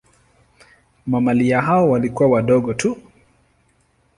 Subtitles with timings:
[1.07, 2.97] Mamalia hao walikuwa wadogo tu.